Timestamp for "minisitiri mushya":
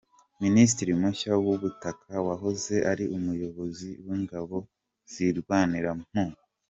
0.43-1.31